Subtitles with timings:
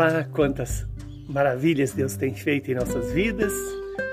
[0.00, 0.86] Olá, quantas
[1.28, 3.52] maravilhas Deus tem feito em nossas vidas.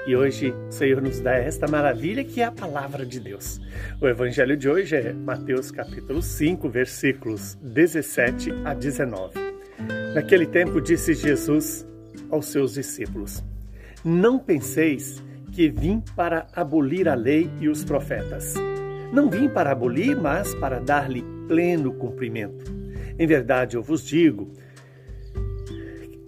[0.06, 3.62] E hoje o Senhor nos dá esta maravilha que é a palavra de Deus.
[4.02, 9.34] O evangelho de hoje é Mateus capítulo 5, versículos 17 a 19.
[10.14, 11.88] Naquele tempo disse Jesus
[12.30, 13.42] aos seus discípulos:
[14.04, 15.24] Não penseis
[15.54, 18.56] que vim para abolir a lei e os profetas.
[19.14, 22.76] Não vim para abolir, mas para dar-lhe pleno cumprimento.
[23.18, 24.52] Em verdade, eu vos digo,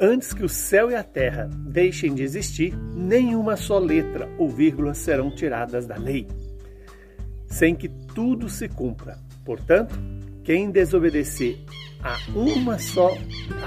[0.02, 4.94] Antes que o céu e a terra deixem de existir, nenhuma só letra ou vírgula
[4.94, 6.26] serão tiradas da lei,
[7.48, 9.18] sem que tudo se cumpra.
[9.44, 10.00] Portanto,
[10.42, 11.60] quem desobedecer
[12.02, 13.14] a uma só,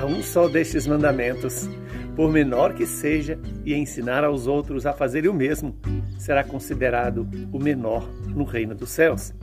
[0.01, 1.69] a um só destes mandamentos,
[2.17, 5.77] por menor que seja, e ensinar aos outros a fazerem o mesmo,
[6.19, 9.35] será considerado o menor no reino dos céus.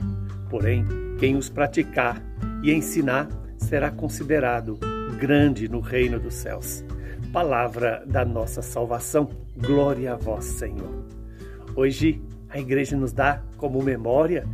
[0.48, 0.84] Porém,
[1.20, 2.20] quem os praticar
[2.64, 6.84] e ensinar será considerado grande no reino dos céus.
[7.32, 11.04] Palavra da nossa salvação, glória a vós, Senhor.
[11.76, 14.44] Hoje a igreja nos dá como memória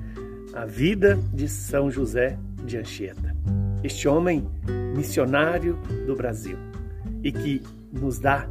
[0.55, 3.35] a vida de São José de Anchieta,
[3.83, 4.47] este homem
[4.95, 6.59] missionário do Brasil
[7.23, 8.49] e que nos dá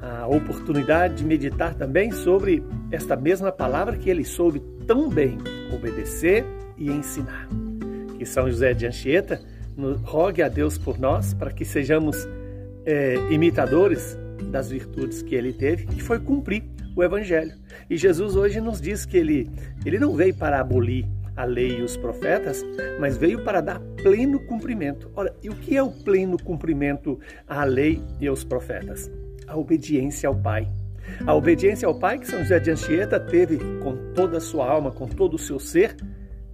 [0.00, 5.38] a oportunidade de meditar também sobre esta mesma palavra que ele soube tão bem
[5.72, 6.44] obedecer
[6.76, 7.48] e ensinar.
[8.16, 9.40] Que São José de Anchieta
[10.04, 12.28] rogue a Deus por nós para que sejamos
[12.84, 14.16] é, imitadores
[14.50, 16.64] das virtudes que ele teve, que foi cumprir
[16.96, 17.52] o Evangelho.
[17.88, 19.50] E Jesus hoje nos diz que ele,
[19.84, 21.06] ele não veio para abolir
[21.36, 22.64] a lei e os profetas,
[22.98, 25.10] mas veio para dar pleno cumprimento.
[25.14, 29.10] Ora, e o que é o pleno cumprimento à lei e aos profetas?
[29.46, 30.68] A obediência ao Pai.
[31.26, 34.90] A obediência ao Pai que São José de Anchieta teve com toda a sua alma,
[34.90, 35.96] com todo o seu ser,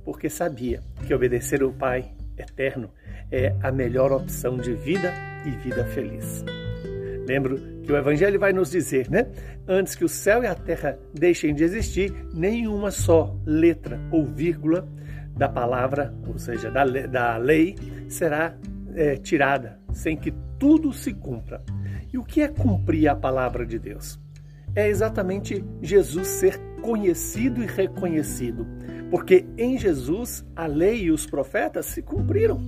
[0.05, 2.91] porque sabia que obedecer ao Pai eterno
[3.31, 5.13] é a melhor opção de vida
[5.45, 6.45] e vida feliz.
[7.27, 9.27] Lembro que o Evangelho vai nos dizer, né?
[9.67, 14.89] Antes que o céu e a terra deixem de existir, nenhuma só letra ou vírgula
[15.37, 17.77] da palavra, ou seja, da, da lei,
[18.09, 18.57] será
[18.95, 21.63] é, tirada, sem que tudo se cumpra.
[22.13, 24.19] E o que é cumprir a palavra de Deus?
[24.75, 28.67] É exatamente Jesus ser conhecido e reconhecido,
[29.11, 32.61] porque em Jesus a lei e os profetas se cumpriram.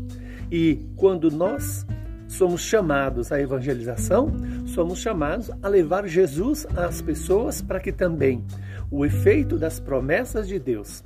[0.50, 1.86] E quando nós
[2.26, 4.32] somos chamados à evangelização,
[4.66, 8.44] somos chamados a levar Jesus às pessoas para que também
[8.90, 11.02] o efeito das promessas de Deus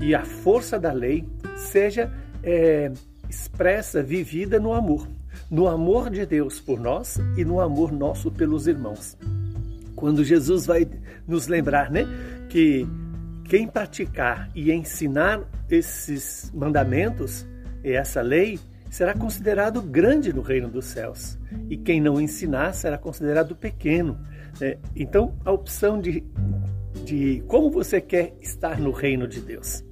[0.00, 1.24] e a força da lei
[1.56, 2.12] seja
[2.42, 2.92] é,
[3.28, 5.08] expressa, vivida no amor,
[5.50, 9.16] no amor de Deus por nós e no amor nosso pelos irmãos.
[9.94, 10.88] Quando Jesus vai
[11.26, 12.04] nos lembrar, né,
[12.48, 12.86] que
[13.44, 15.40] quem praticar e ensinar
[15.70, 17.46] esses mandamentos
[17.82, 18.58] e essa lei
[18.94, 21.36] será considerado grande no reino dos céus,
[21.68, 24.16] e quem não ensinar será considerado pequeno.
[24.60, 24.76] Né?
[24.94, 26.22] Então, a opção de,
[27.04, 29.84] de como você quer estar no reino de Deus.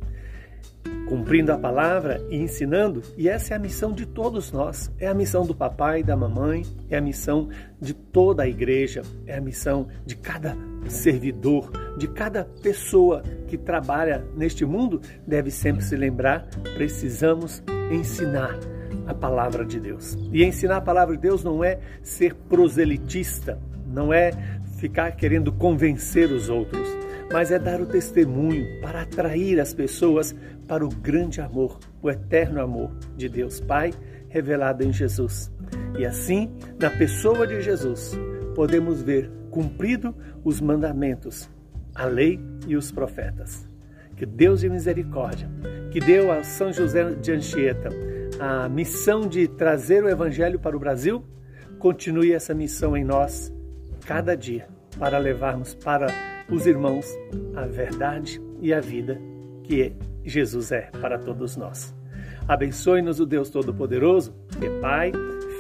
[1.09, 5.15] Cumprindo a palavra e ensinando, e essa é a missão de todos nós, é a
[5.15, 7.49] missão do papai da mamãe, é a missão
[7.81, 14.25] de toda a igreja, é a missão de cada servidor, de cada pessoa que trabalha
[14.37, 16.47] neste mundo, deve sempre se lembrar:
[16.77, 18.57] precisamos ensinar
[19.07, 20.17] a palavra de Deus.
[20.33, 24.31] E ensinar a palavra de Deus não é ser proselitista, não é
[24.79, 26.89] ficar querendo convencer os outros,
[27.33, 30.35] mas é dar o testemunho para atrair as pessoas
[30.67, 33.93] para o grande amor, o eterno amor de Deus Pai
[34.29, 35.53] revelado em Jesus.
[35.99, 38.19] E assim, na pessoa de Jesus,
[38.55, 41.49] podemos ver cumprido os mandamentos,
[41.95, 43.69] a lei e os profetas.
[44.17, 45.49] Que Deus de misericórdia,
[45.91, 47.91] que deu a São José de Anchieta
[48.43, 51.25] a missão de trazer o Evangelho para o Brasil,
[51.79, 53.55] continue essa missão em nós
[54.05, 54.67] cada dia,
[54.99, 56.09] para levarmos para
[56.51, 57.07] os irmãos
[57.55, 59.17] a verdade e a vida
[59.63, 59.93] que
[60.25, 61.95] Jesus é para todos nós.
[62.49, 65.13] Abençoe-nos o Deus Todo-Poderoso, que é Pai,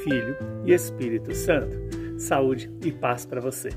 [0.02, 1.76] Filho e Espírito Santo.
[2.19, 3.69] Saúde e paz para você.